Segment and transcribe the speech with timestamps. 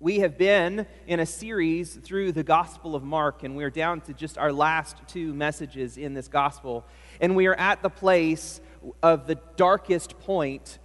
[0.00, 4.14] We have been in a series through the Gospel of Mark, and we're down to
[4.14, 6.84] just our last two messages in this Gospel.
[7.20, 8.60] And we are at the place
[9.02, 10.78] of the darkest point,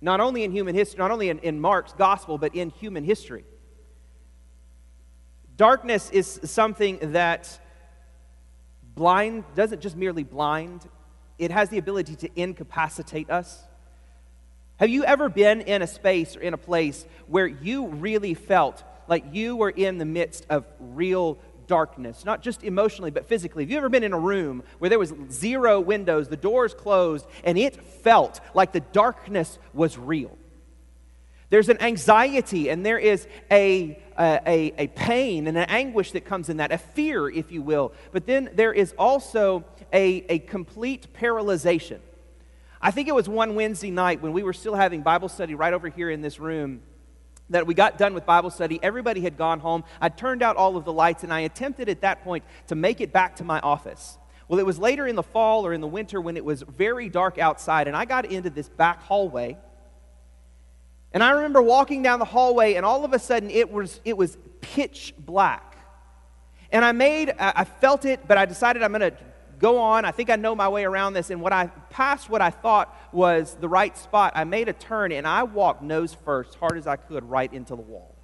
[0.00, 3.44] not only in human history, not only in, in Mark's Gospel, but in human history.
[5.56, 7.60] Darkness is something that
[8.96, 10.88] blind doesn't just merely blind,
[11.38, 13.62] it has the ability to incapacitate us.
[14.80, 18.82] Have you ever been in a space or in a place where you really felt
[19.08, 23.62] like you were in the midst of real darkness, not just emotionally, but physically?
[23.62, 27.26] Have you ever been in a room where there was zero windows, the doors closed,
[27.44, 30.38] and it felt like the darkness was real?
[31.50, 36.48] There's an anxiety and there is a, a, a, pain and an anguish that comes
[36.48, 37.92] in that, a fear, if you will.
[38.12, 39.62] But then there is also
[39.92, 41.98] a, a complete paralyzation.
[42.80, 45.72] I think it was one Wednesday night when we were still having Bible study right
[45.72, 46.80] over here in this room
[47.50, 48.78] that we got done with Bible study.
[48.82, 49.84] Everybody had gone home.
[50.00, 53.00] I turned out all of the lights, and I attempted at that point to make
[53.00, 54.16] it back to my office.
[54.48, 57.08] Well, it was later in the fall or in the winter when it was very
[57.08, 59.58] dark outside, and I got into this back hallway.
[61.12, 64.16] And I remember walking down the hallway, and all of a sudden it was, it
[64.16, 65.76] was pitch black.
[66.72, 69.16] And I made, I felt it, but I decided I'm going to
[69.60, 70.04] go on.
[70.04, 71.30] I think I know my way around this.
[71.30, 75.12] And what I passed what I thought was the right spot, I made a turn
[75.12, 78.16] and I walked nose first, hard as I could, right into the wall.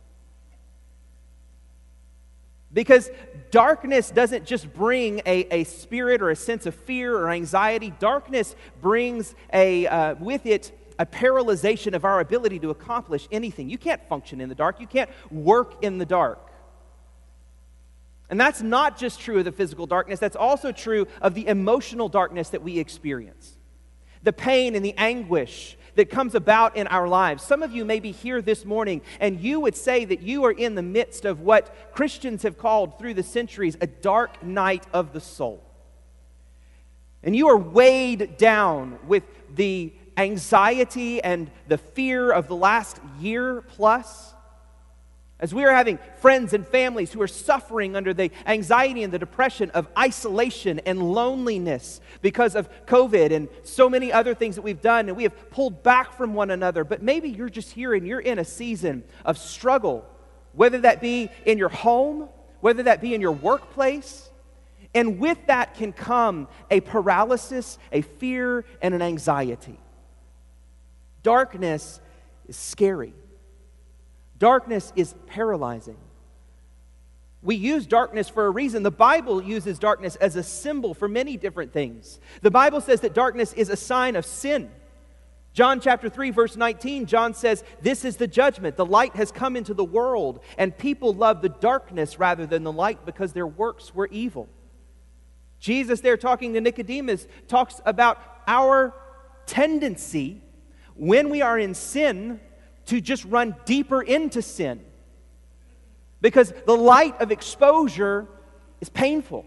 [2.72, 3.10] Because
[3.50, 8.56] darkness doesn't just bring a, a spirit or a sense of fear or anxiety, darkness
[8.82, 13.68] brings a, uh, with it a paralyzation of our ability to accomplish anything.
[13.68, 16.45] You can't function in the dark, you can't work in the dark.
[18.28, 22.08] And that's not just true of the physical darkness, that's also true of the emotional
[22.08, 23.56] darkness that we experience.
[24.22, 27.42] The pain and the anguish that comes about in our lives.
[27.42, 30.52] Some of you may be here this morning and you would say that you are
[30.52, 35.12] in the midst of what Christians have called through the centuries a dark night of
[35.12, 35.62] the soul.
[37.22, 43.62] And you are weighed down with the anxiety and the fear of the last year
[43.62, 44.34] plus.
[45.38, 49.18] As we are having friends and families who are suffering under the anxiety and the
[49.18, 54.80] depression of isolation and loneliness because of COVID and so many other things that we've
[54.80, 56.84] done, and we have pulled back from one another.
[56.84, 60.06] But maybe you're just here and you're in a season of struggle,
[60.52, 62.30] whether that be in your home,
[62.60, 64.30] whether that be in your workplace.
[64.94, 69.78] And with that can come a paralysis, a fear, and an anxiety.
[71.22, 72.00] Darkness
[72.48, 73.12] is scary.
[74.38, 75.96] Darkness is paralyzing.
[77.42, 78.82] We use darkness for a reason.
[78.82, 82.18] The Bible uses darkness as a symbol for many different things.
[82.42, 84.70] The Bible says that darkness is a sign of sin.
[85.52, 88.76] John chapter 3, verse 19, John says, This is the judgment.
[88.76, 92.72] The light has come into the world, and people love the darkness rather than the
[92.72, 94.48] light because their works were evil.
[95.58, 98.92] Jesus, there talking to Nicodemus, talks about our
[99.46, 100.42] tendency
[100.94, 102.40] when we are in sin
[102.86, 104.84] to just run deeper into sin.
[106.20, 108.26] Because the light of exposure
[108.80, 109.44] is painful.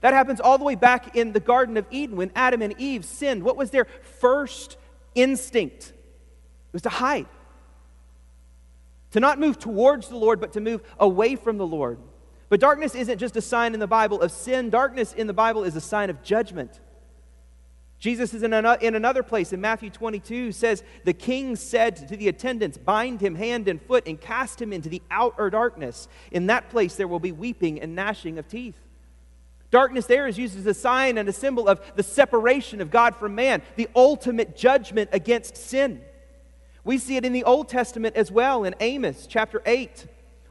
[0.00, 3.04] That happens all the way back in the Garden of Eden when Adam and Eve
[3.04, 3.42] sinned.
[3.42, 3.86] What was their
[4.20, 4.76] first
[5.14, 5.88] instinct?
[5.88, 7.26] It was to hide.
[9.12, 11.98] To not move towards the Lord, but to move away from the Lord.
[12.48, 15.64] But darkness isn't just a sign in the Bible of sin, darkness in the Bible
[15.64, 16.80] is a sign of judgment.
[17.98, 22.76] Jesus is in another place in Matthew 22 says, The king said to the attendants,
[22.76, 26.06] Bind him hand and foot and cast him into the outer darkness.
[26.30, 28.78] In that place there will be weeping and gnashing of teeth.
[29.70, 33.16] Darkness there is used as a sign and a symbol of the separation of God
[33.16, 36.02] from man, the ultimate judgment against sin.
[36.84, 40.06] We see it in the Old Testament as well in Amos chapter 8.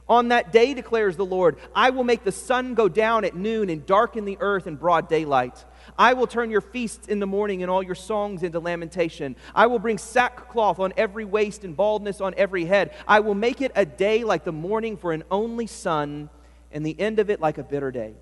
[0.08, 3.70] On that day, declares the Lord, I will make the sun go down at noon
[3.70, 5.64] and darken the earth in broad daylight.
[5.98, 9.36] I will turn your feasts in the mourning and all your songs into lamentation.
[9.54, 12.94] I will bring sackcloth on every waist and baldness on every head.
[13.06, 16.30] I will make it a day like the mourning for an only son,
[16.72, 18.14] and the end of it like a bitter day.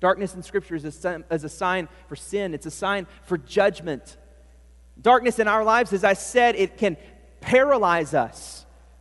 [0.00, 4.16] Darkness in Scripture is a, is a sign for sin, it's a sign for judgment.
[5.00, 6.96] Darkness in our lives, as I said, it can
[7.40, 8.59] paralyze us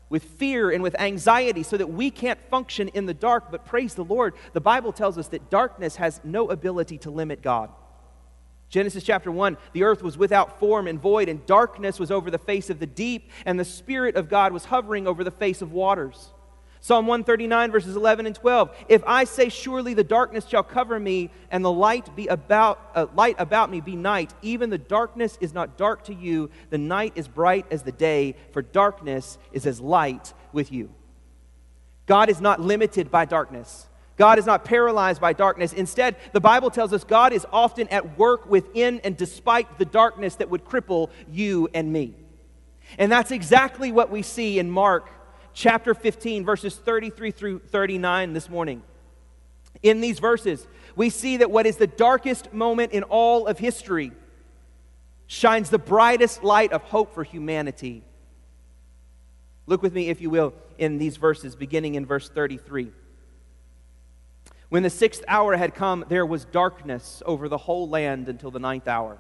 [0.10, 3.52] with fear and with anxiety so that we can't function in the dark.
[3.52, 7.42] But praise the Lord, the Bible tells us that darkness has no ability to limit
[7.42, 7.70] God.
[8.70, 12.38] Genesis chapter 1 the earth was without form and void, and darkness was over the
[12.38, 15.72] face of the deep, and the Spirit of God was hovering over the face of
[15.72, 16.30] waters.
[16.81, 18.76] Psalm 139, verses 11 and 12.
[18.88, 23.08] If I say, Surely the darkness shall cover me, and the light, be about, uh,
[23.16, 26.50] light about me be night, even the darkness is not dark to you.
[26.70, 30.90] The night is bright as the day, for darkness is as light with you.
[32.06, 33.88] God is not limited by darkness.
[34.16, 35.74] God is not paralyzed by darkness.
[35.74, 40.36] Instead, the Bible tells us God is often at work within and despite the darkness
[40.36, 42.16] that would cripple you and me.
[42.98, 45.10] And that's exactly what we see in Mark
[45.60, 48.82] chapter 15, verses 33 through 39 this morning.
[49.84, 50.66] In these verses,
[50.96, 54.14] we see that what is the darkest moment in all of history
[55.28, 58.04] shines the brightest light of hope for humanity.
[59.68, 62.94] Look with me, if you will, in these verses, beginning in verse 33.
[64.70, 68.60] When the sixth hour had come, there was darkness over the whole land until the
[68.60, 69.18] ninth hour.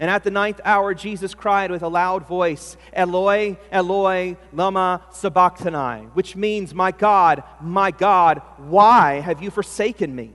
[0.00, 6.06] And at the ninth hour, Jesus cried with a loud voice, Eloi, Eloi, lama sabachthani,
[6.14, 10.32] which means, My God, my God, why have you forsaken me?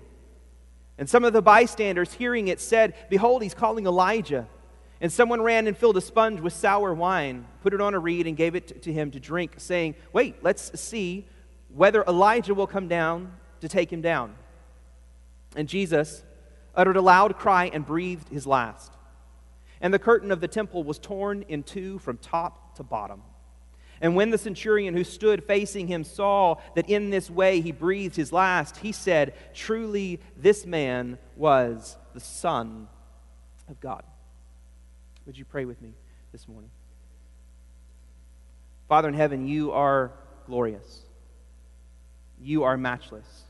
[1.00, 4.48] And some of the bystanders, hearing it, said, Behold, he's calling Elijah.
[5.02, 8.28] And someone ran and filled a sponge with sour wine, put it on a reed,
[8.28, 11.28] and gave it to him to drink, saying, Wait, let's see
[11.74, 14.36] whether Elijah will come down to take him down.
[15.56, 16.24] And Jesus
[16.76, 18.95] uttered a loud cry and breathed his last.
[19.82, 23.22] And the curtain of the temple was torn in two from top to bottom.
[24.02, 28.16] And when the centurion who stood facing him saw that in this way he breathed
[28.16, 32.88] his last, he said, Truly, this man was the Son
[33.70, 34.04] of God.
[35.26, 35.94] Would you pray with me
[36.32, 36.70] this morning?
[38.88, 40.12] Father in heaven, you are
[40.46, 41.02] glorious,
[42.40, 43.45] you are matchless.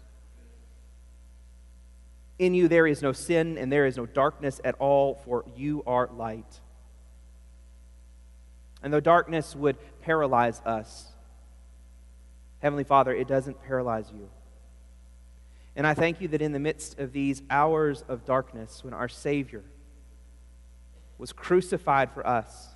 [2.38, 5.84] In you there is no sin and there is no darkness at all, for you
[5.88, 6.60] are light.
[8.84, 11.08] And though darkness would paralyze us,
[12.60, 14.30] Heavenly Father, it doesn't paralyze you.
[15.76, 19.10] And I thank you that in the midst of these hours of darkness, when our
[19.10, 19.64] Savior
[21.18, 22.70] was crucified for us,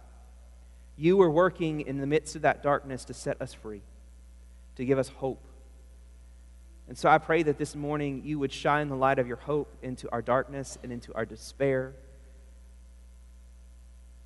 [0.98, 3.82] you were working in the midst of that darkness to set us free,
[4.76, 5.44] to give us hope
[6.90, 9.78] and so I pray that this morning you would shine the light of your hope
[9.84, 11.94] into our darkness and into our despair.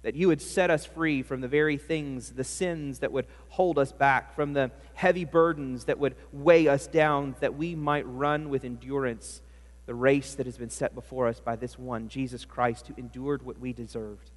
[0.04, 3.78] That you would set us free from the very things, the sins that would hold
[3.78, 8.48] us back, from the heavy burdens that would weigh us down, that we might run
[8.48, 9.42] with endurance
[9.86, 13.46] the race that has been set before us by this one, Jesus Christ, who endured
[13.46, 14.32] what we deserved.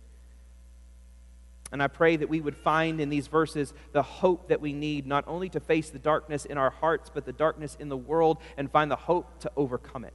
[1.72, 5.06] And I pray that we would find in these verses the hope that we need,
[5.06, 8.38] not only to face the darkness in our hearts, but the darkness in the world,
[8.56, 10.14] and find the hope to overcome it.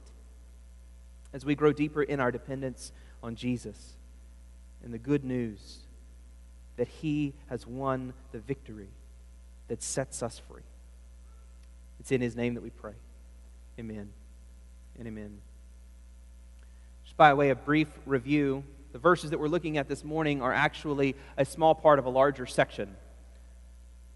[1.32, 3.94] As we grow deeper in our dependence on Jesus
[4.82, 5.78] and the good news
[6.76, 8.88] that He has won the victory
[9.68, 10.62] that sets us free.
[12.00, 12.94] It's in His name that we pray.
[13.78, 14.08] Amen
[14.98, 15.38] and amen.
[17.04, 20.52] Just by way of brief review, the verses that we're looking at this morning are
[20.52, 22.94] actually a small part of a larger section.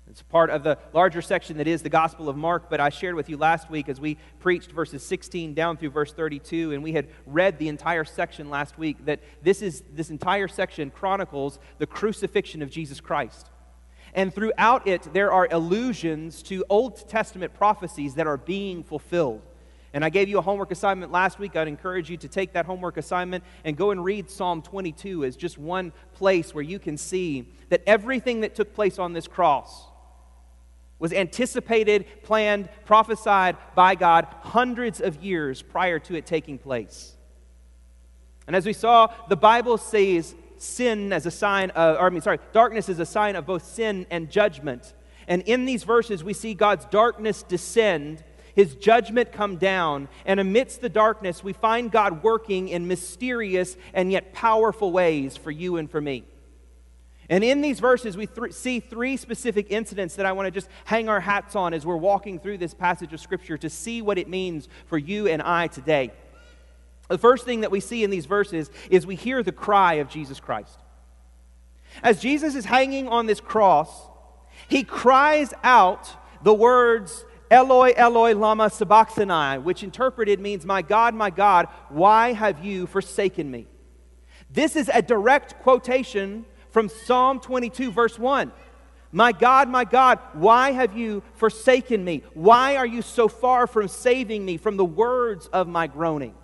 [0.09, 3.17] It's part of the larger section that is the Gospel of Mark, but I shared
[3.17, 6.93] with you last week as we preached verses 16 down through verse 32, and we
[6.93, 11.87] had read the entire section last week, that this, is, this entire section chronicles the
[11.87, 13.51] crucifixion of Jesus Christ.
[14.15, 19.43] And throughout it, there are allusions to Old Testament prophecies that are being fulfilled.
[19.97, 21.57] And I gave you a homework assignment last week.
[21.57, 25.37] I'd encourage you to take that homework assignment and go and read Psalm 22 as
[25.37, 29.87] just one place where you can see that everything that took place on this cross
[30.99, 37.17] was anticipated, planned, prophesied by God hundreds of years prior to it taking place.
[38.47, 42.21] And as we saw, the Bible says sin as a sign of, or I mean,
[42.21, 44.93] sorry, darkness is a sign of both sin and judgment.
[45.27, 48.23] And in these verses, we see God's darkness descend
[48.57, 54.11] his judgment come down, and amidst the darkness, we find God working in mysterious and
[54.11, 56.25] yet powerful ways for you and for me.
[57.29, 60.71] And in these verses, we th- see three specific incidents that I want to just
[60.87, 64.17] hang our hats on as we're walking through this passage of Scripture to see what
[64.17, 66.13] it means for you and I today.
[67.09, 70.09] The first thing that we see in these verses is we hear the cry of
[70.09, 70.79] Jesus Christ.
[72.03, 74.09] As Jesus is hanging on this cross,
[74.67, 76.11] he cries out
[76.43, 82.65] the words Eloi, Eloi, lama sabachthani, which interpreted means, My God, my God, why have
[82.65, 83.67] you forsaken me?
[84.51, 88.53] This is a direct quotation from Psalm 22, verse 1.
[89.13, 92.23] My God, my God, why have you forsaken me?
[92.35, 96.35] Why are you so far from saving me from the words of my groaning?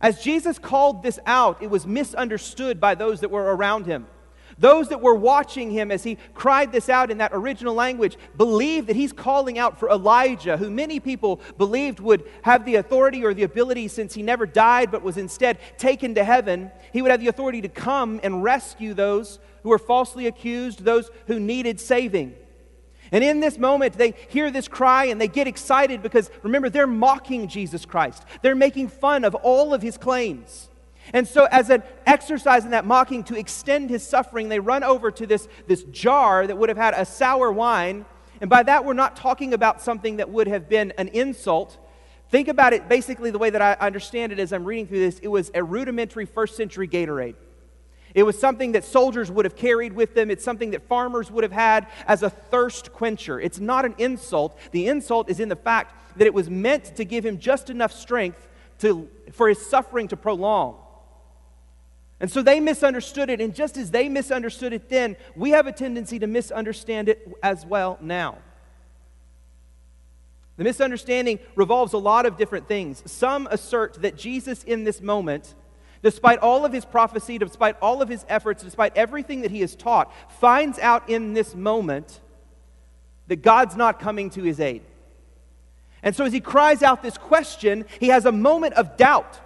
[0.00, 4.06] As Jesus called this out, it was misunderstood by those that were around him.
[4.58, 8.86] Those that were watching him as he cried this out in that original language believe
[8.86, 13.34] that he's calling out for Elijah, who many people believed would have the authority or
[13.34, 17.20] the ability, since he never died but was instead taken to heaven, he would have
[17.20, 22.34] the authority to come and rescue those who were falsely accused, those who needed saving.
[23.12, 26.86] And in this moment, they hear this cry and they get excited because remember, they're
[26.86, 28.24] mocking Jesus Christ.
[28.42, 30.70] They're making fun of all of his claims.
[31.12, 35.10] And so, as an exercise in that mocking to extend his suffering, they run over
[35.10, 38.04] to this, this jar that would have had a sour wine.
[38.40, 41.78] And by that, we're not talking about something that would have been an insult.
[42.28, 45.18] Think about it basically the way that I understand it as I'm reading through this.
[45.20, 47.36] It was a rudimentary first century Gatorade.
[48.14, 50.30] It was something that soldiers would have carried with them.
[50.30, 53.38] It's something that farmers would have had as a thirst quencher.
[53.38, 54.58] It's not an insult.
[54.70, 57.92] The insult is in the fact that it was meant to give him just enough
[57.92, 58.48] strength
[58.78, 60.76] to, for his suffering to prolong.
[62.18, 65.72] And so they misunderstood it, and just as they misunderstood it then, we have a
[65.72, 68.38] tendency to misunderstand it as well now.
[70.56, 73.02] The misunderstanding revolves a lot of different things.
[73.10, 75.54] Some assert that Jesus, in this moment,
[76.02, 79.74] despite all of his prophecy, despite all of his efforts, despite everything that he has
[79.74, 82.20] taught, finds out in this moment
[83.26, 84.82] that God's not coming to his aid.
[86.02, 89.40] And so as he cries out this question, he has a moment of doubt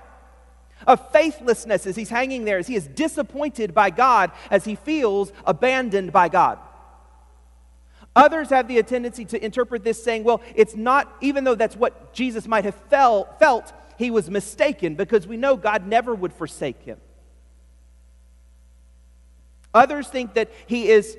[0.87, 5.33] of faithlessness as he's hanging there, as he is disappointed by God, as he feels
[5.47, 6.59] abandoned by God.
[8.17, 12.13] Others have the tendency to interpret this saying, well, it's not, even though that's what
[12.13, 16.83] Jesus might have felt, felt he was mistaken because we know God never would forsake
[16.83, 16.99] him.
[19.73, 21.17] Others think that he is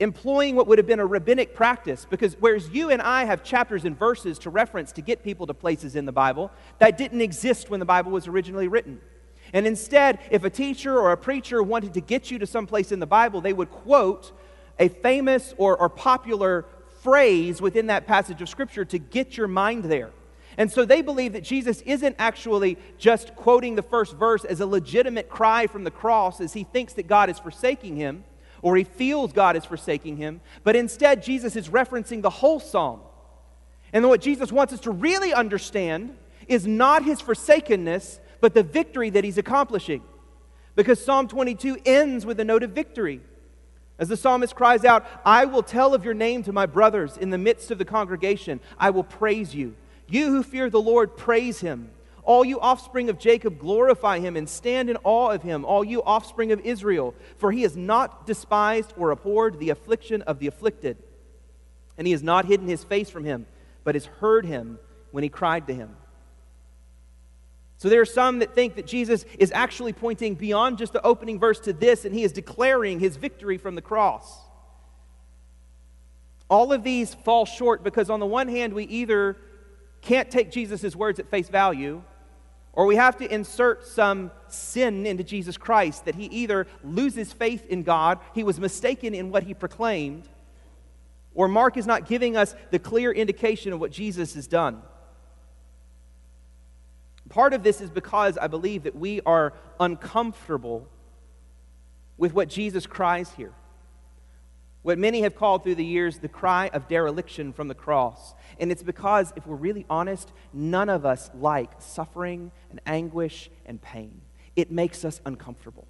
[0.00, 3.84] employing what would have been a rabbinic practice because whereas you and I have chapters
[3.84, 7.68] and verses to reference to get people to places in the Bible, that didn't exist
[7.70, 9.00] when the Bible was originally written.
[9.52, 12.92] And instead, if a teacher or a preacher wanted to get you to some place
[12.92, 14.32] in the Bible, they would quote
[14.78, 16.64] a famous or, or popular
[17.02, 20.10] phrase within that passage of Scripture to get your mind there.
[20.56, 24.66] And so they believe that Jesus isn't actually just quoting the first verse as a
[24.66, 28.24] legitimate cry from the cross as he thinks that God is forsaking him
[28.62, 33.00] or he feels God is forsaking him, but instead Jesus is referencing the whole psalm.
[33.92, 39.10] And what Jesus wants us to really understand is not his forsakenness, but the victory
[39.10, 40.02] that he's accomplishing.
[40.76, 43.20] Because Psalm 22 ends with a note of victory.
[43.98, 47.30] As the psalmist cries out, I will tell of your name to my brothers in
[47.30, 48.60] the midst of the congregation.
[48.78, 49.74] I will praise you.
[50.08, 51.90] You who fear the Lord, praise him.
[52.22, 56.02] All you offspring of Jacob, glorify him and stand in awe of him, all you
[56.02, 60.98] offspring of Israel, for he has not despised or abhorred the affliction of the afflicted.
[61.96, 63.46] And he has not hidden his face from him,
[63.84, 64.78] but has heard him
[65.10, 65.96] when he cried to him.
[67.78, 71.38] So there are some that think that Jesus is actually pointing beyond just the opening
[71.38, 74.38] verse to this, and he is declaring his victory from the cross.
[76.50, 79.38] All of these fall short because, on the one hand, we either
[80.00, 82.02] can't take Jesus' words at face value,
[82.72, 87.66] or we have to insert some sin into Jesus Christ that he either loses faith
[87.66, 90.28] in God, he was mistaken in what he proclaimed,
[91.34, 94.82] or Mark is not giving us the clear indication of what Jesus has done.
[97.28, 100.88] Part of this is because I believe that we are uncomfortable
[102.18, 103.52] with what Jesus cries here.
[104.82, 108.34] What many have called through the years the cry of dereliction from the cross.
[108.58, 113.80] And it's because, if we're really honest, none of us like suffering and anguish and
[113.80, 114.22] pain.
[114.56, 115.86] It makes us uncomfortable.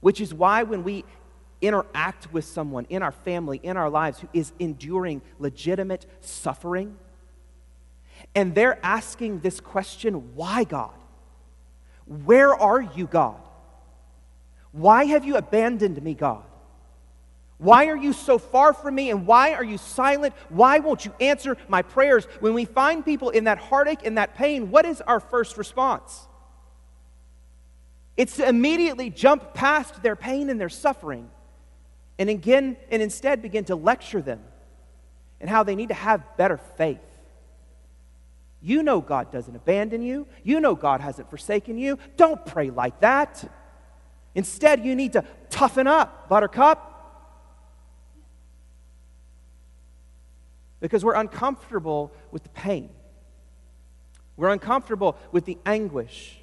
[0.00, 1.04] Which is why when we
[1.60, 6.96] interact with someone in our family, in our lives, who is enduring legitimate suffering,
[8.34, 10.94] and they're asking this question why, God?
[12.06, 13.40] Where are you, God?
[14.72, 16.44] Why have you abandoned me, God?
[17.58, 20.34] Why are you so far from me and why are you silent?
[20.48, 22.26] Why won't you answer my prayers?
[22.40, 26.26] When we find people in that heartache and that pain, what is our first response?
[28.16, 31.30] It's to immediately jump past their pain and their suffering
[32.18, 34.40] and again and instead begin to lecture them
[35.40, 37.00] and how they need to have better faith.
[38.62, 40.26] You know God doesn't abandon you.
[40.42, 41.98] You know God hasn't forsaken you.
[42.16, 43.44] Don't pray like that.
[44.34, 46.93] Instead, you need to toughen up, buttercup.
[50.84, 52.90] Because we're uncomfortable with the pain.
[54.36, 56.36] We're uncomfortable with the anguish.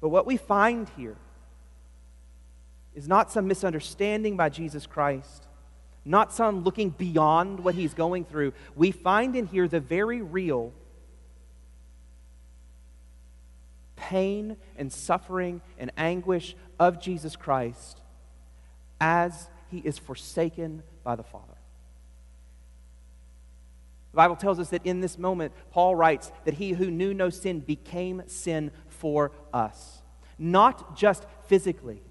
[0.00, 1.18] But what we find here
[2.94, 5.48] is not some misunderstanding by Jesus Christ,
[6.06, 8.54] not some looking beyond what he's going through.
[8.74, 10.72] We find in here the very real
[13.96, 18.00] pain and suffering and anguish of Jesus Christ
[18.98, 21.52] as he is forsaken by the Father.
[24.12, 27.30] The Bible tells us that in this moment, Paul writes that he who knew no
[27.30, 30.02] sin became sin for us.
[30.38, 32.02] Not just physically.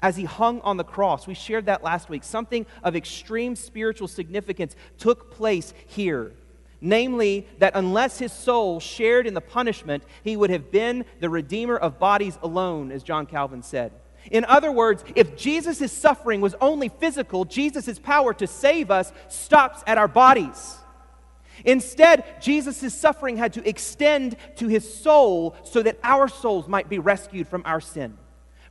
[0.00, 2.24] As he hung on the cross, we shared that last week.
[2.24, 6.32] Something of extreme spiritual significance took place here.
[6.80, 11.76] Namely, that unless his soul shared in the punishment, he would have been the redeemer
[11.76, 13.92] of bodies alone, as John Calvin said.
[14.30, 19.84] In other words, if Jesus' suffering was only physical, Jesus' power to save us stops
[19.86, 20.78] at our bodies.
[21.64, 26.98] Instead, Jesus' suffering had to extend to his soul so that our souls might be
[26.98, 28.16] rescued from our sin,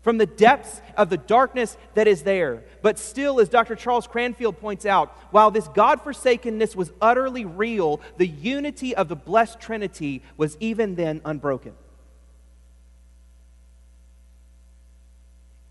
[0.01, 2.63] from the depths of the darkness that is there.
[2.81, 3.75] But still, as Dr.
[3.75, 9.15] Charles Cranfield points out, while this God forsakenness was utterly real, the unity of the
[9.15, 11.73] blessed Trinity was even then unbroken.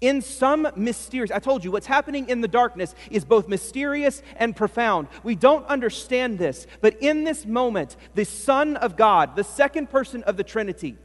[0.01, 4.57] In some mysterious, I told you, what's happening in the darkness is both mysterious and
[4.57, 5.09] profound.
[5.23, 10.23] We don't understand this, but in this moment, the Son of God, the second person
[10.25, 10.97] of the Trinity,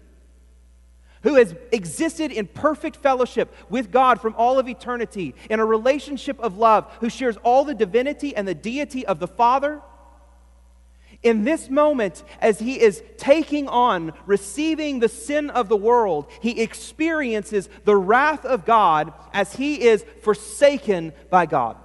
[1.24, 6.40] who has existed in perfect fellowship with God from all of eternity, in a relationship
[6.40, 9.82] of love, who shares all the divinity and the deity of the Father
[11.24, 16.62] in this moment, as he is taking on, receiving the sin of the world, he
[16.62, 21.78] experiences the wrath of God as he is forsaken by God.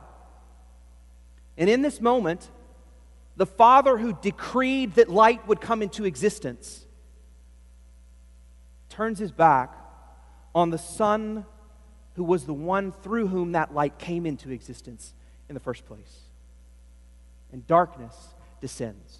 [1.56, 2.50] And in this moment,
[3.36, 6.86] the Father who decreed that light would come into existence
[8.90, 9.74] turns his back
[10.54, 11.46] on the Son
[12.16, 15.14] who was the one through whom that light came into existence
[15.48, 16.20] in the first place.
[17.52, 18.14] And darkness
[18.60, 19.19] descends.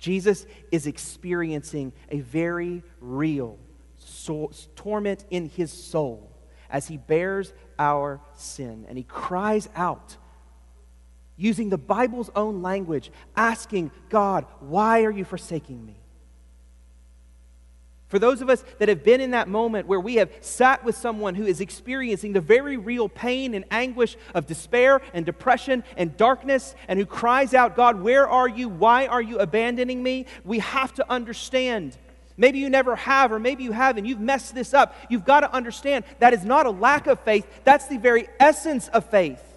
[0.00, 3.58] Jesus is experiencing a very real
[3.96, 6.32] soul, torment in his soul
[6.70, 8.86] as he bears our sin.
[8.88, 10.16] And he cries out,
[11.36, 15.99] using the Bible's own language, asking God, Why are you forsaking me?
[18.10, 20.96] For those of us that have been in that moment where we have sat with
[20.96, 26.16] someone who is experiencing the very real pain and anguish of despair and depression and
[26.16, 28.68] darkness, and who cries out, God, where are you?
[28.68, 30.26] Why are you abandoning me?
[30.44, 31.96] We have to understand.
[32.36, 34.96] Maybe you never have, or maybe you have, and you've messed this up.
[35.08, 38.88] You've got to understand that is not a lack of faith, that's the very essence
[38.88, 39.49] of faith.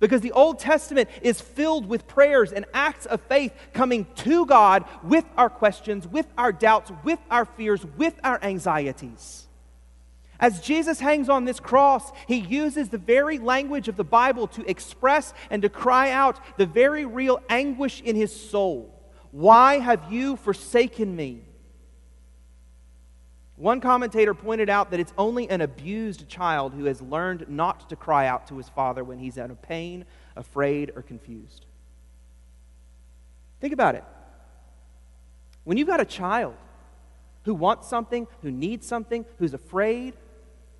[0.00, 4.84] Because the Old Testament is filled with prayers and acts of faith coming to God
[5.02, 9.46] with our questions, with our doubts, with our fears, with our anxieties.
[10.40, 14.70] As Jesus hangs on this cross, he uses the very language of the Bible to
[14.70, 18.94] express and to cry out the very real anguish in his soul.
[19.32, 21.47] Why have you forsaken me?
[23.58, 27.96] One commentator pointed out that it's only an abused child who has learned not to
[27.96, 30.04] cry out to his father when he's out of pain,
[30.36, 31.66] afraid, or confused.
[33.60, 34.04] Think about it.
[35.64, 36.54] When you've got a child
[37.42, 40.14] who wants something, who needs something, who's afraid,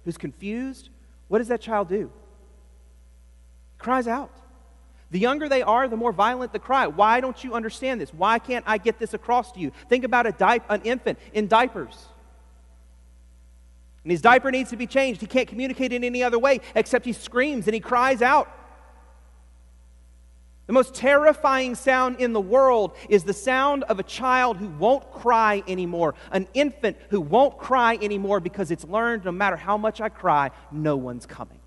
[0.04, 0.88] who's confused,
[1.26, 2.12] what does that child do?
[3.72, 4.30] He cries out.
[5.10, 6.86] The younger they are, the more violent the cry.
[6.86, 8.14] Why don't you understand this?
[8.14, 9.72] Why can't I get this across to you?
[9.88, 12.06] Think about a di- an infant in diapers.
[14.08, 15.20] And his diaper needs to be changed.
[15.20, 18.50] He can't communicate in any other way except he screams and he cries out.
[20.66, 25.12] The most terrifying sound in the world is the sound of a child who won't
[25.12, 30.00] cry anymore, an infant who won't cry anymore because it's learned no matter how much
[30.00, 31.57] I cry, no one's coming.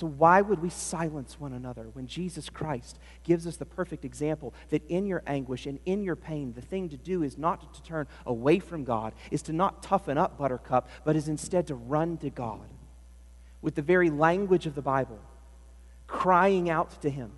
[0.00, 4.54] So, why would we silence one another when Jesus Christ gives us the perfect example
[4.70, 7.82] that in your anguish and in your pain, the thing to do is not to
[7.82, 12.16] turn away from God, is to not toughen up Buttercup, but is instead to run
[12.16, 12.66] to God
[13.60, 15.20] with the very language of the Bible,
[16.06, 17.32] crying out to Him,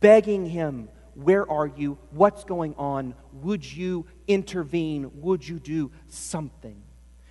[0.00, 1.96] begging Him, Where are you?
[2.10, 3.14] What's going on?
[3.32, 5.10] Would you intervene?
[5.22, 6.82] Would you do something?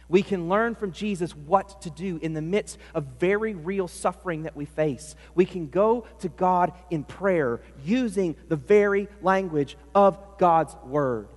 [0.08, 4.44] We can learn from Jesus what to do in the midst of very real suffering
[4.44, 5.16] that we face.
[5.34, 11.28] We can go to God in prayer using the very language of God's Word.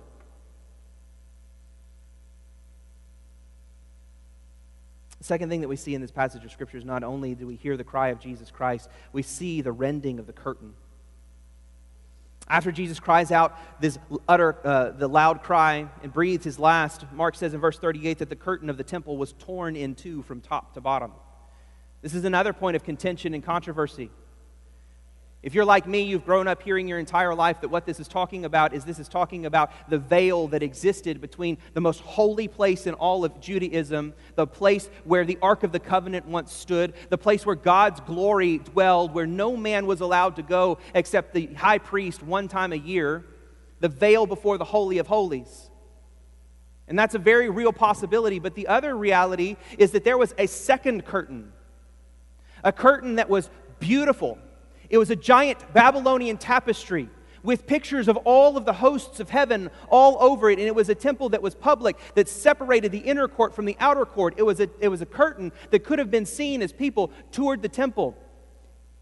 [5.17, 7.47] The second thing that we see in this passage of Scripture is not only do
[7.47, 10.73] we hear the cry of Jesus Christ, we see the rending of the curtain.
[12.49, 17.35] After Jesus cries out this utter, uh, the loud cry and breathes his last, Mark
[17.35, 20.41] says in verse 38 that the curtain of the temple was torn in two from
[20.41, 21.11] top to bottom.
[22.01, 24.09] This is another point of contention and controversy.
[25.41, 28.09] If you're like me, you've grown up hearing your entire life that what this is
[28.09, 32.49] talking about is this is talking about the veil that existed between the most holy
[32.49, 36.93] place in all of Judaism, the place where the Ark of the Covenant once stood,
[37.07, 41.45] the place where God's glory dwelled, where no man was allowed to go except the
[41.53, 43.23] high priest one time a year,
[43.79, 45.69] the veil before the Holy of Holies.
[46.89, 48.39] And that's a very real possibility.
[48.39, 51.53] But the other reality is that there was a second curtain,
[52.61, 53.49] a curtain that was
[53.79, 54.37] beautiful
[54.89, 57.09] it was a giant Babylonian tapestry
[57.43, 60.59] with pictures of all of the hosts of heaven all over it.
[60.59, 63.77] And it was a temple that was public, that separated the inner court from the
[63.79, 64.33] outer court.
[64.37, 67.61] It was a, it was a curtain that could have been seen as people toured
[67.61, 68.17] the temple,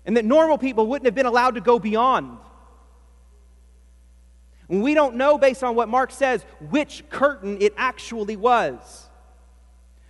[0.06, 2.38] and that normal people wouldn't have been allowed to go beyond.
[4.68, 9.07] We don't know, based on what Mark says, which curtain it actually was.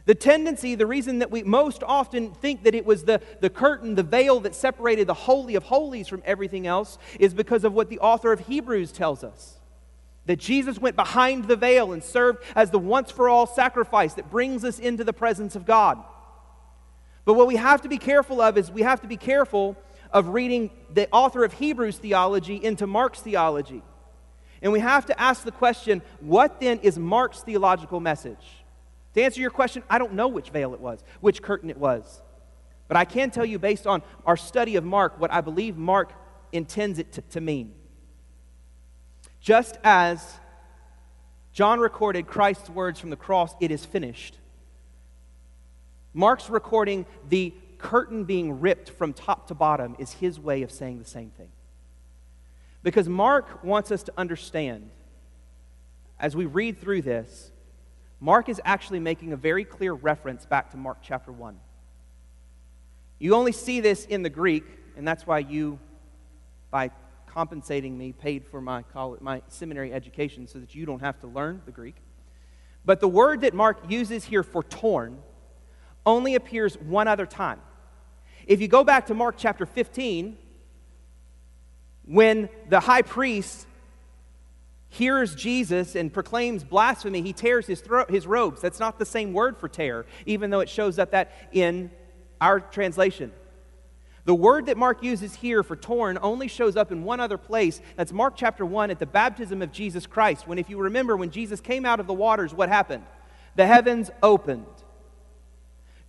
[0.07, 3.95] The tendency, the reason that we most often think that it was the, the curtain,
[3.95, 7.89] the veil that separated the Holy of Holies from everything else, is because of what
[7.89, 9.57] the author of Hebrews tells us.
[10.25, 14.31] That Jesus went behind the veil and served as the once for all sacrifice that
[14.31, 16.01] brings us into the presence of God.
[17.25, 19.75] But what we have to be careful of is we have to be careful
[20.11, 23.83] of reading the author of Hebrews theology into Mark's theology.
[24.61, 28.63] And we have to ask the question what then is Mark's theological message?
[29.17, 32.21] To answer your question, I don't know which veil it was, which curtain it was.
[32.87, 36.13] But I can tell you, based on our study of Mark, what I believe Mark
[36.51, 37.73] intends it to, to mean.
[39.41, 40.35] Just as
[41.51, 44.37] John recorded Christ's words from the cross, it is finished.
[46.13, 50.99] Mark's recording the curtain being ripped from top to bottom is his way of saying
[50.99, 51.49] the same thing.
[52.83, 54.91] Because Mark wants us to understand,
[56.19, 57.51] as we read through this,
[58.19, 61.59] Mark is actually making a very clear reference back to Mark chapter 1.
[63.19, 64.63] You only see this in the Greek,
[64.95, 65.79] and that's why you,
[66.71, 66.91] by
[67.27, 71.27] compensating me, paid for my, college, my seminary education so that you don't have to
[71.27, 71.95] learn the Greek.
[72.85, 75.19] But the word that Mark uses here for torn
[76.05, 77.59] only appears one other time.
[78.47, 80.37] If you go back to Mark chapter 15,
[82.05, 83.67] when the high priest
[84.89, 88.61] hears Jesus and proclaims blasphemy, he tears his, throat, his robes.
[88.61, 91.91] That's not the same word for tear, even though it shows up that in
[92.39, 93.31] our translation.
[94.25, 97.81] The word that Mark uses here for torn only shows up in one other place.
[97.95, 100.47] That's Mark chapter 1 at the baptism of Jesus Christ.
[100.47, 103.05] When, if you remember, when Jesus came out of the waters, what happened?
[103.55, 104.65] The heavens opened.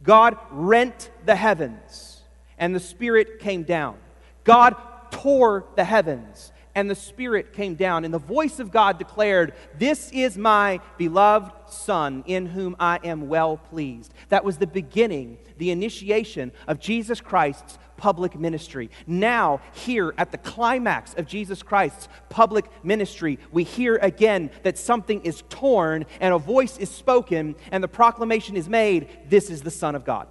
[0.03, 2.23] God rent the heavens,
[2.59, 3.97] and the Spirit came down.
[4.43, 4.75] God
[5.13, 10.13] tore the heavens, and the Spirit came down, and the voice of God declared, This
[10.13, 14.15] is my beloved Son, in whom I am well pleased.
[14.29, 18.91] That was the beginning, the initiation of Jesus Christ's public ministry.
[19.09, 25.21] Now, here at the climax of Jesus Christ's public ministry, we hear again that something
[25.23, 29.73] is torn, and a voice is spoken, and the proclamation is made This is the
[29.73, 30.29] Son of God.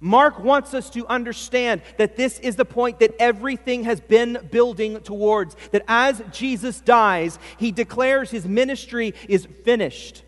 [0.00, 5.00] Mark wants us to understand that this is the point that everything has been building
[5.00, 5.56] towards.
[5.72, 10.22] That as Jesus dies, he declares his ministry is finished.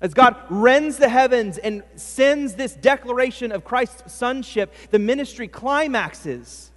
[0.00, 6.70] As God rends the heavens and sends this declaration of Christ's sonship, the ministry climaxes.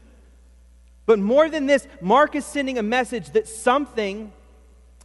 [1.06, 4.32] But more than this, Mark is sending a message that something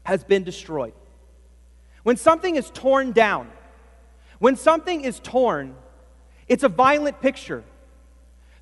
[0.04, 0.92] has been destroyed.
[2.02, 3.50] When something is torn down,
[4.38, 5.74] when something is torn,
[6.48, 7.64] it's a violent picture.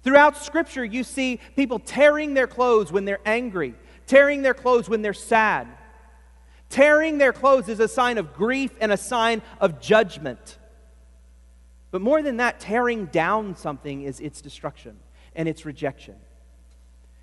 [0.03, 3.75] Throughout Scripture, you see people tearing their clothes when they're angry,
[4.07, 5.69] tearing their clothes when they're sad.
[6.71, 10.59] Tearing their clothes is a sign of grief and a sign of judgment.
[11.91, 14.99] But more than that, tearing down something is its destruction
[15.37, 16.17] and its rejection.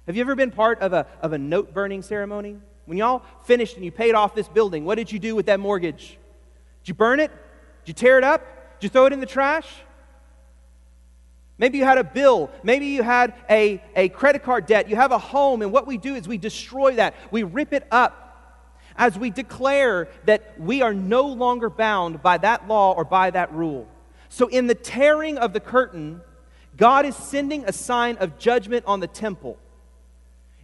[0.05, 2.57] Have you ever been part of a, of a note burning ceremony?
[2.85, 5.59] When y'all finished and you paid off this building, what did you do with that
[5.59, 6.17] mortgage?
[6.83, 7.31] Did you burn it?
[7.83, 8.79] Did you tear it up?
[8.79, 9.67] Did you throw it in the trash?
[11.59, 12.49] Maybe you had a bill.
[12.63, 14.89] Maybe you had a, a credit card debt.
[14.89, 17.13] You have a home, and what we do is we destroy that.
[17.29, 18.25] We rip it up
[18.97, 23.53] as we declare that we are no longer bound by that law or by that
[23.53, 23.87] rule.
[24.29, 26.21] So, in the tearing of the curtain,
[26.77, 29.57] God is sending a sign of judgment on the temple.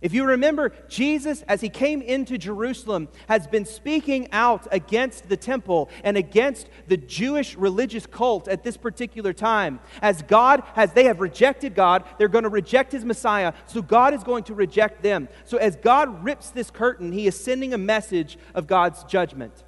[0.01, 5.38] If you remember, Jesus, as he came into Jerusalem, has been speaking out against the
[5.38, 9.79] temple and against the Jewish religious cult at this particular time.
[10.01, 14.13] As God has, they have rejected God, they're going to reject his Messiah, so God
[14.13, 15.29] is going to reject them.
[15.45, 19.63] So as God rips this curtain, he is sending a message of God's judgment.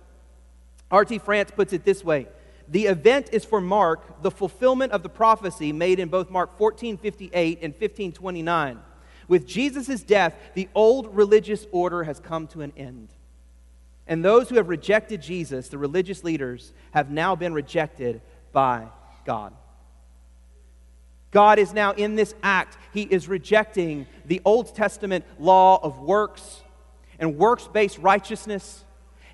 [0.91, 1.19] R.T.
[1.19, 2.27] France puts it this way
[2.67, 7.59] The event is for Mark, the fulfillment of the prophecy made in both Mark 14:58
[7.61, 8.79] and 15:29.
[9.27, 13.09] With Jesus' death, the old religious order has come to an end.
[14.07, 18.21] And those who have rejected Jesus, the religious leaders, have now been rejected
[18.53, 18.87] by
[19.25, 19.53] God.
[21.31, 26.61] God is now in this act, He is rejecting the Old Testament law of works
[27.19, 28.85] and works based righteousness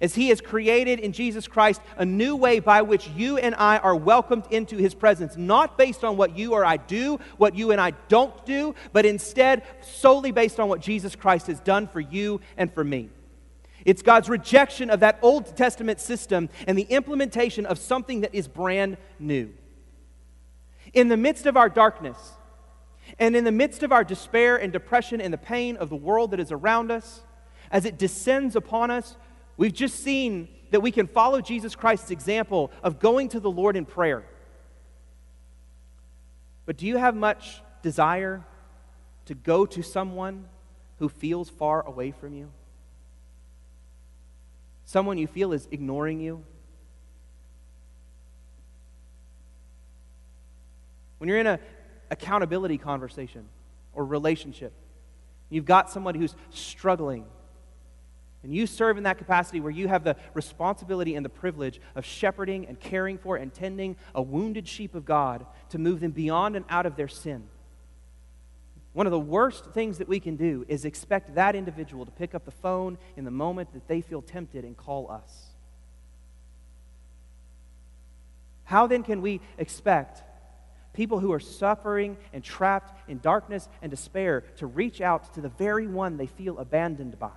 [0.03, 3.77] as He has created in Jesus Christ a new way by which you and I
[3.77, 7.71] are welcomed into His presence, not based on what you or I do, what you
[7.71, 12.01] and I don't do, but instead solely based on what Jesus Christ has done for
[12.01, 13.09] you and for me.
[13.85, 18.49] It's God's rejection of that Old Testament system and the implementation of something that is
[18.49, 19.53] brand new.
[20.93, 22.17] In the midst of our darkness,
[23.19, 26.31] and in the midst of our despair and depression and the pain of the world
[26.31, 27.21] that is around us,
[27.71, 29.15] as it descends upon us,
[29.57, 33.75] we've just seen that we can follow Jesus Christ's example of going to the Lord
[33.75, 34.23] in prayer.
[36.65, 38.43] But do you have much desire
[39.25, 40.45] to go to someone
[40.99, 42.49] who feels far away from you?
[44.85, 46.43] Someone you feel is ignoring you?
[51.17, 51.59] When you're in an
[52.11, 53.47] accountability conversation
[53.93, 54.73] or relationship,
[55.49, 57.25] you've got somebody who's struggling,
[58.43, 62.05] and you serve in that capacity where you have the responsibility and the privilege of
[62.05, 66.55] shepherding and caring for and tending a wounded sheep of God to move them beyond
[66.55, 67.47] and out of their sin.
[68.91, 72.35] One of the worst things that we can do is expect that individual to pick
[72.35, 75.47] up the phone in the moment that they feel tempted and call us.
[78.65, 80.21] How then can we expect
[80.93, 85.49] people who are suffering and trapped in darkness and despair to reach out to the
[85.49, 87.31] very one they feel abandoned by.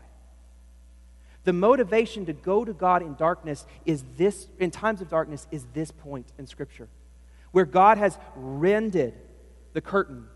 [1.46, 5.64] The motivation to go to God in darkness is this, in times of darkness, is
[5.72, 6.88] this point in Scripture,
[7.52, 9.14] where God has rended
[9.72, 10.26] the curtain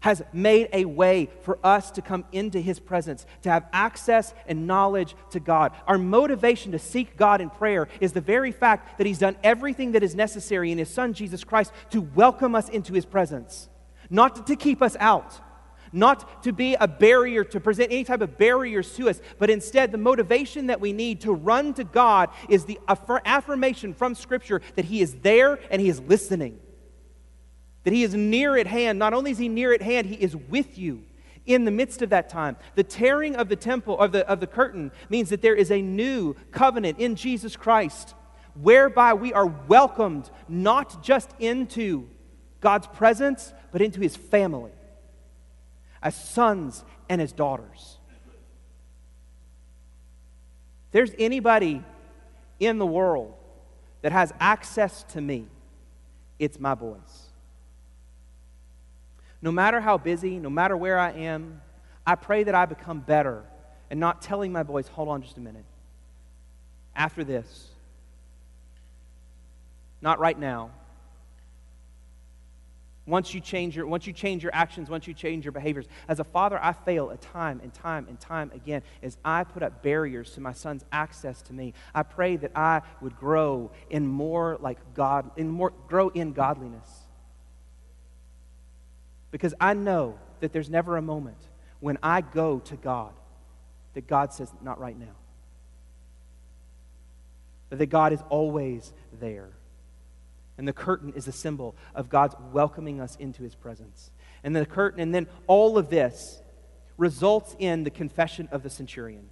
[0.00, 4.66] has made a way for us to come into His presence, to have access and
[4.66, 5.72] knowledge to God.
[5.86, 9.92] Our motivation to seek God in prayer is the very fact that He's done everything
[9.92, 13.68] that is necessary in His Son, Jesus Christ, to welcome us into His presence,
[14.08, 15.38] not to keep us out.
[15.92, 19.90] Not to be a barrier, to present any type of barriers to us, but instead,
[19.90, 24.84] the motivation that we need to run to God is the affirmation from Scripture that
[24.84, 26.60] He is there and He is listening.
[27.84, 28.98] That he is near at hand.
[28.98, 31.02] Not only is he near at hand, he is with you
[31.46, 32.56] in the midst of that time.
[32.74, 35.80] The tearing of the temple of the, of the curtain means that there is a
[35.80, 38.14] new covenant in Jesus Christ
[38.54, 42.08] whereby we are welcomed not just into
[42.60, 44.72] God's presence, but into his family
[46.02, 47.98] as sons and as daughters.
[50.88, 51.82] If there's anybody
[52.58, 53.34] in the world
[54.02, 55.46] that has access to me,
[56.38, 57.28] it's my boys.
[59.42, 61.60] No matter how busy, no matter where I am,
[62.06, 63.44] I pray that I become better
[63.90, 65.64] and not telling my boys, hold on just a minute.
[66.94, 67.68] After this,
[70.00, 70.70] not right now.
[73.10, 75.86] Once you change your once you change your actions, once you change your behaviors.
[76.08, 79.62] As a father, I fail at time and time and time again as I put
[79.62, 81.74] up barriers to my son's access to me.
[81.94, 86.88] I pray that I would grow in more like God, in more grow in godliness.
[89.30, 91.38] Because I know that there's never a moment
[91.80, 93.12] when I go to God
[93.94, 95.16] that God says, not right now.
[97.70, 99.50] That God is always there.
[100.60, 104.10] And the curtain is a symbol of God's welcoming us into his presence.
[104.44, 106.42] And the curtain, and then all of this
[106.98, 109.30] results in the confession of the centurion.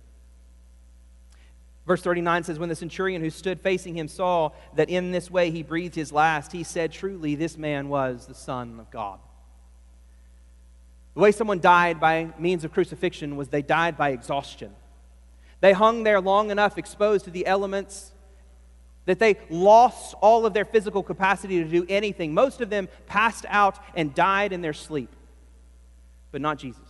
[1.87, 5.51] Verse 39 says, When the centurion who stood facing him saw that in this way
[5.51, 9.21] he breathed his last, he said, Truly, this man was the Son of God.
[11.13, 14.75] The way someone died by means of crucifixion was they died by exhaustion.
[15.61, 18.13] They hung there long enough exposed to the elements
[19.09, 22.35] that they lost all of their physical capacity to do anything.
[22.35, 25.09] Most of them passed out and died in their sleep,
[26.31, 26.88] but not Jesus.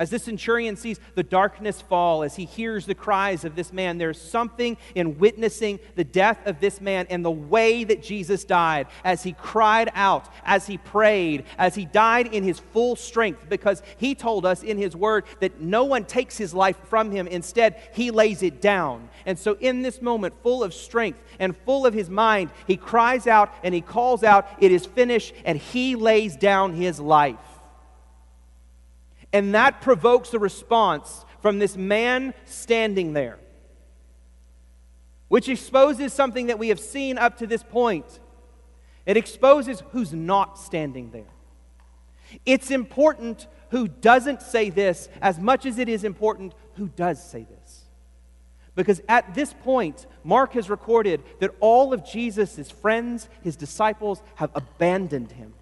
[0.00, 3.98] As this centurion sees the darkness fall, as he hears the cries of this man,
[3.98, 8.86] there's something in witnessing the death of this man and the way that Jesus died,
[9.04, 13.82] as he cried out, as he prayed, as he died in his full strength, because
[13.98, 17.26] he told us in his word that no one takes his life from him.
[17.26, 19.06] Instead, he lays it down.
[19.26, 23.26] And so, in this moment, full of strength and full of his mind, he cries
[23.26, 27.36] out and he calls out, It is finished, and he lays down his life.
[29.32, 33.38] And that provokes a response from this man standing there.
[35.30, 38.18] which exposes something that we have seen up to this point.
[39.06, 41.32] It exposes who's not standing there.
[42.44, 47.46] It's important who doesn't say this as much as it is important who does say
[47.48, 47.84] this.
[48.74, 54.50] Because at this point, Mark has recorded that all of Jesus' friends, his disciples, have
[54.56, 55.54] abandoned him.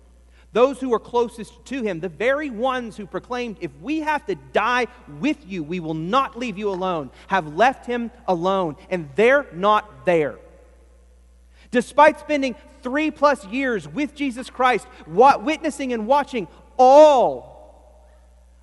[0.53, 4.35] Those who were closest to him, the very ones who proclaimed, If we have to
[4.35, 4.87] die
[5.21, 10.07] with you, we will not leave you alone, have left him alone, and they're not
[10.07, 10.39] there.
[11.71, 17.59] Despite spending three plus years with Jesus Christ, witnessing and watching all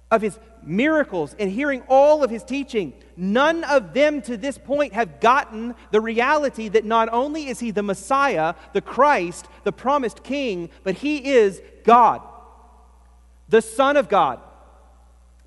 [0.09, 4.93] of his miracles and hearing all of his teaching, none of them to this point
[4.93, 10.23] have gotten the reality that not only is he the Messiah, the Christ, the promised
[10.23, 12.21] king, but he is God,
[13.47, 14.41] the Son of God.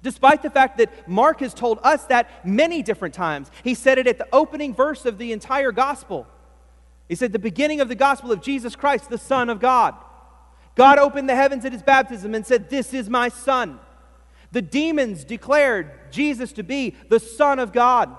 [0.02, 4.06] Despite the fact that Mark has told us that many different times, he said it
[4.06, 6.26] at the opening verse of the entire gospel.
[7.08, 9.94] He said, The beginning of the gospel of Jesus Christ, the Son of God.
[10.76, 13.80] God opened the heavens at his baptism and said, This is my Son.
[14.52, 18.14] The demons declared Jesus to be the Son of God.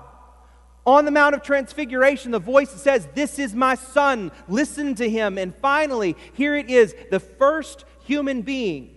[0.86, 5.38] On the Mount of Transfiguration, the voice says, This is my Son, listen to him.
[5.38, 8.96] And finally, here it is, the first human being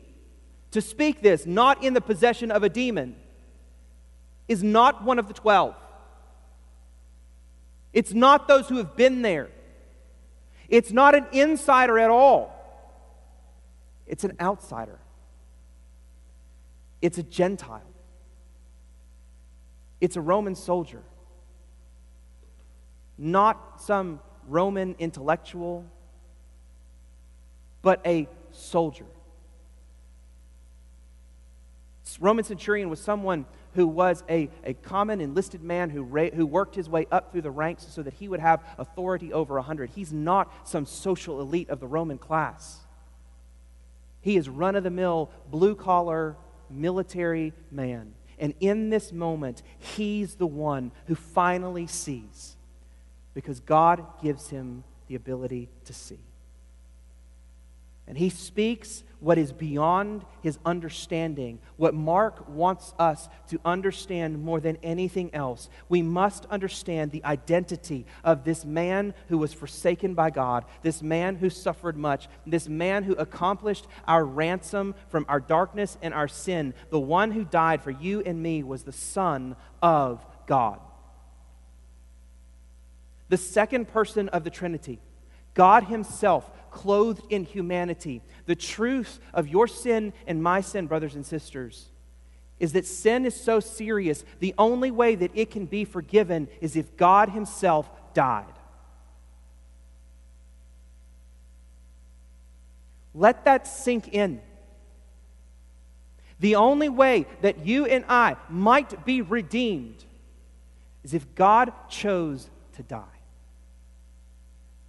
[0.71, 3.15] to speak this, not in the possession of a demon,
[4.47, 5.75] is not one of the twelve.
[7.93, 9.49] It's not those who have been there.
[10.67, 12.51] It's not an insider at all.
[14.07, 14.99] It's an outsider.
[16.99, 17.91] It's a Gentile.
[20.01, 21.03] It's a Roman soldier.
[23.19, 25.85] Not some Roman intellectual,
[27.83, 29.05] but a soldier.
[32.19, 36.75] Roman centurion was someone who was a, a common enlisted man who, ra- who worked
[36.75, 39.89] his way up through the ranks so that he would have authority over a hundred.
[39.89, 42.81] He's not some social elite of the Roman class.
[44.21, 46.37] He is run of the mill, blue collar,
[46.69, 48.13] military man.
[48.39, 52.55] And in this moment, he's the one who finally sees
[53.33, 56.19] because God gives him the ability to see.
[58.07, 64.59] And he speaks what is beyond his understanding, what Mark wants us to understand more
[64.59, 65.69] than anything else.
[65.87, 71.37] We must understand the identity of this man who was forsaken by God, this man
[71.37, 76.73] who suffered much, this man who accomplished our ransom from our darkness and our sin.
[76.89, 80.81] The one who died for you and me was the Son of God.
[83.29, 84.99] The second person of the Trinity,
[85.53, 88.21] God Himself clothed in humanity.
[88.45, 91.89] The truth of your sin and my sin, brothers and sisters,
[92.59, 96.75] is that sin is so serious, the only way that it can be forgiven is
[96.75, 98.53] if God Himself died.
[103.13, 104.41] Let that sink in.
[106.39, 110.03] The only way that you and I might be redeemed
[111.03, 113.03] is if God chose to die.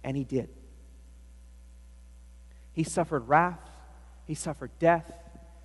[0.03, 0.49] And He did.
[2.75, 3.59] He suffered wrath,
[4.25, 5.11] he suffered death,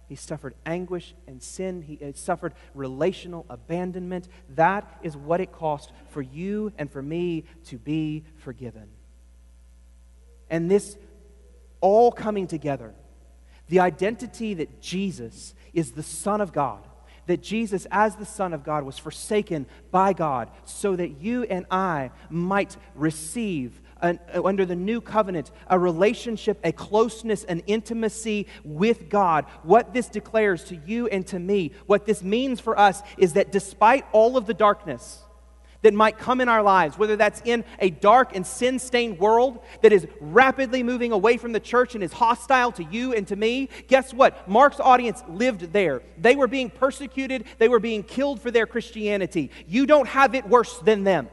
[0.09, 4.29] he suffered anguish and sin, he uh, suffered relational abandonment.
[4.55, 8.89] That is what it cost for you and for me to be forgiven.
[10.49, 10.97] And this
[11.81, 12.95] all coming together
[13.69, 16.81] the identity that Jesus is the Son of God,
[17.27, 21.67] that Jesus, as the Son of God, was forsaken by God so that you and
[21.71, 28.47] I might receive an, uh, under the new covenant, a relationship, a closeness, an intimacy
[28.65, 29.47] with God.
[29.63, 33.53] What this declares to you and to me, what this means for us is that
[33.53, 35.23] despite all of the darkness,
[35.83, 39.61] that might come in our lives, whether that's in a dark and sin stained world
[39.83, 43.37] that is rapidly moving away from the church and is hostile to you and to
[43.37, 43.69] me.
[43.89, 44.49] Guess what?
[44.49, 46.03] Mark's audience lived there.
[46.19, 49.51] They were being persecuted, they were being killed for their Christianity.
[49.67, 51.29] You don't have it worse than them.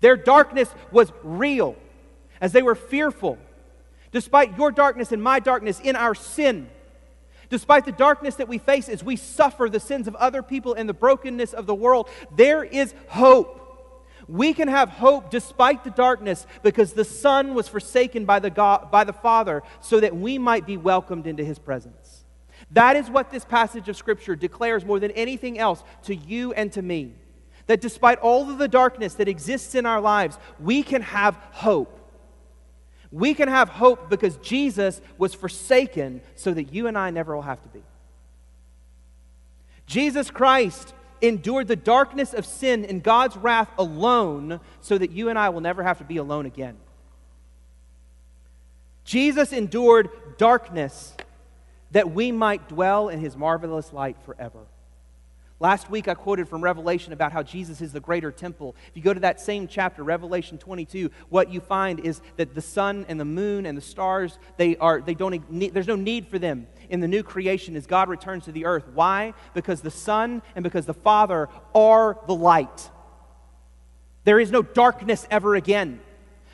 [0.00, 1.76] Their darkness was real
[2.40, 3.38] as they were fearful.
[4.12, 6.70] Despite your darkness and my darkness in our sin,
[7.50, 10.88] despite the darkness that we face as we suffer the sins of other people and
[10.88, 13.56] the brokenness of the world, there is hope.
[14.28, 18.90] We can have hope despite the darkness because the Son was forsaken by the, God,
[18.90, 22.24] by the Father so that we might be welcomed into His presence.
[22.72, 26.70] That is what this passage of Scripture declares more than anything else to you and
[26.72, 27.14] to me
[27.68, 31.94] that despite all of the darkness that exists in our lives, we can have hope.
[33.12, 37.42] We can have hope because Jesus was forsaken so that you and I never will
[37.42, 37.82] have to be.
[39.86, 45.38] Jesus Christ endured the darkness of sin and God's wrath alone so that you and
[45.38, 46.76] I will never have to be alone again.
[49.04, 51.14] Jesus endured darkness
[51.90, 54.66] that we might dwell in his marvelous light forever.
[55.60, 58.76] Last week I quoted from Revelation about how Jesus is the greater temple.
[58.88, 62.62] If you go to that same chapter, Revelation 22, what you find is that the
[62.62, 66.38] sun and the moon and the stars, they are, they don't there's no need for
[66.38, 68.84] them in the new creation as God returns to the earth.
[68.94, 69.34] Why?
[69.52, 72.90] Because the Son and because the Father are the light.
[74.24, 76.00] There is no darkness ever again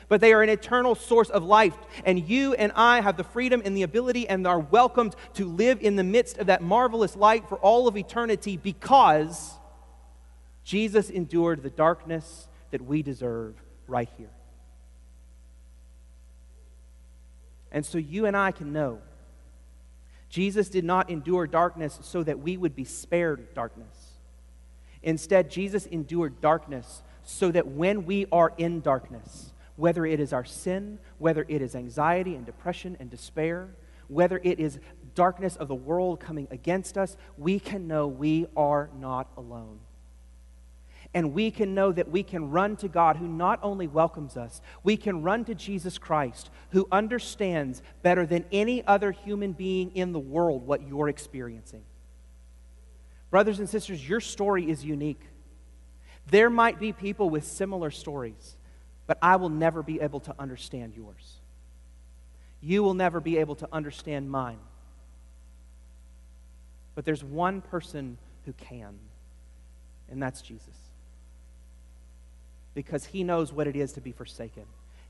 [0.07, 1.75] but they are an eternal source of life.
[2.05, 5.81] And you and I have the freedom and the ability and are welcomed to live
[5.81, 9.53] in the midst of that marvelous light for all of eternity because
[10.63, 13.55] Jesus endured the darkness that we deserve
[13.87, 14.31] right here.
[17.71, 18.99] And so you and I can know
[20.29, 24.15] Jesus did not endure darkness so that we would be spared darkness.
[25.01, 30.45] Instead, Jesus endured darkness so that when we are in darkness, whether it is our
[30.45, 33.69] sin, whether it is anxiety and depression and despair,
[34.07, 34.79] whether it is
[35.15, 39.79] darkness of the world coming against us, we can know we are not alone.
[41.13, 44.61] And we can know that we can run to God who not only welcomes us,
[44.83, 50.11] we can run to Jesus Christ who understands better than any other human being in
[50.11, 51.83] the world what you're experiencing.
[53.29, 55.21] Brothers and sisters, your story is unique.
[56.29, 58.57] There might be people with similar stories
[59.07, 61.35] but I will never be able to understand yours.
[62.61, 64.57] You will never be able to understand mine.
[66.95, 68.97] But there's one person who can,
[70.09, 70.75] and that's Jesus.
[72.73, 74.63] Because he knows what it is to be forsaken.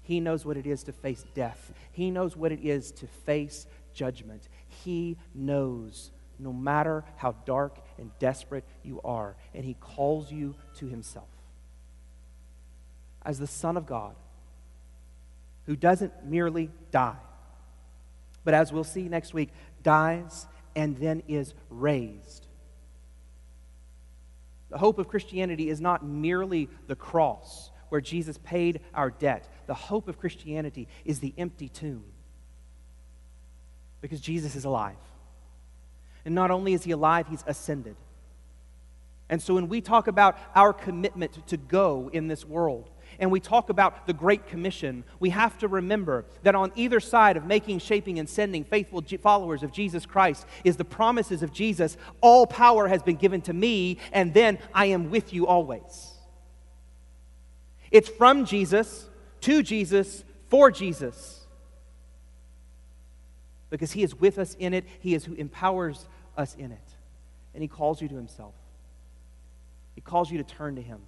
[0.03, 1.73] He knows what it is to face death.
[1.91, 4.49] He knows what it is to face judgment.
[4.67, 10.87] He knows no matter how dark and desperate you are, and he calls you to
[10.87, 11.29] himself
[13.25, 14.15] as the Son of God,
[15.65, 17.17] who doesn't merely die,
[18.43, 19.49] but as we'll see next week,
[19.83, 20.45] dies
[20.75, 22.47] and then is raised.
[24.69, 29.47] The hope of Christianity is not merely the cross where Jesus paid our debt.
[29.67, 32.03] The hope of Christianity is the empty tomb
[34.01, 34.97] because Jesus is alive.
[36.25, 37.95] And not only is he alive, he's ascended.
[39.29, 42.89] And so when we talk about our commitment to go in this world,
[43.19, 47.37] and we talk about the Great Commission, we have to remember that on either side
[47.37, 51.97] of making, shaping, and sending faithful followers of Jesus Christ is the promises of Jesus
[52.21, 56.13] all power has been given to me, and then I am with you always.
[57.91, 59.07] It's from Jesus,
[59.41, 61.45] to Jesus, for Jesus.
[63.69, 66.07] Because he is with us in it, he is who empowers
[66.37, 66.79] us in it.
[67.53, 68.53] And he calls you to himself.
[69.95, 70.99] He calls you to turn to him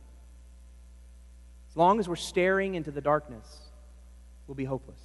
[1.78, 3.46] long as we're staring into the darkness,
[4.48, 5.00] we'll be hopeless.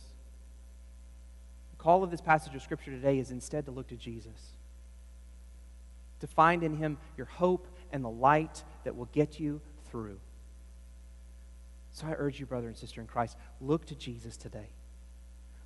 [1.72, 4.54] The call of this passage of Scripture today is instead to look to Jesus,
[6.20, 9.60] to find in Him your hope and the light that will get you
[9.90, 10.18] through.
[11.92, 14.70] So I urge you, brother and sister in Christ, look to Jesus today.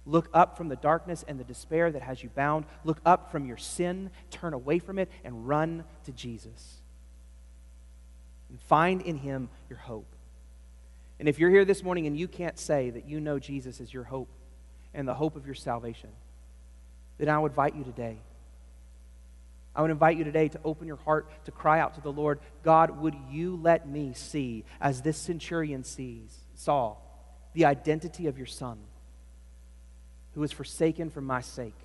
[0.04, 2.64] Look up from the darkness and the despair that has you bound.
[2.84, 6.78] Look up from your sin, turn away from it, and run to Jesus.
[8.48, 10.15] And find in Him your hope.
[11.18, 13.92] And if you're here this morning and you can't say that you know Jesus is
[13.92, 14.28] your hope
[14.92, 16.10] and the hope of your salvation,
[17.18, 18.18] then I would invite you today.
[19.74, 22.40] I would invite you today to open your heart to cry out to the Lord
[22.62, 26.96] God, would you let me see, as this centurion sees, saw,
[27.52, 28.78] the identity of your Son,
[30.34, 31.76] who was forsaken for my sake,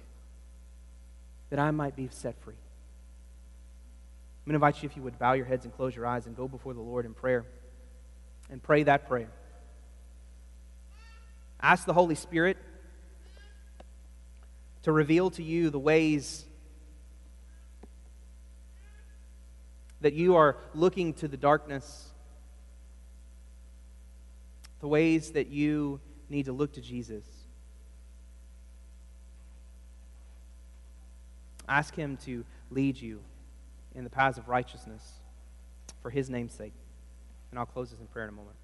[1.50, 2.54] that I might be set free?
[2.54, 6.26] I'm going to invite you, if you would, bow your heads and close your eyes
[6.26, 7.46] and go before the Lord in prayer
[8.52, 9.32] and pray that prayer.
[11.62, 12.58] Ask the Holy Spirit
[14.84, 16.46] to reveal to you the ways
[20.02, 22.10] that you are looking to the darkness,
[24.80, 26.00] the ways that you
[26.30, 27.24] need to look to Jesus.
[31.70, 33.22] Ask Him to lead you
[33.94, 35.20] in the paths of righteousness
[36.02, 36.74] for His name's sake.
[37.52, 38.56] And I'll close this in prayer in a moment.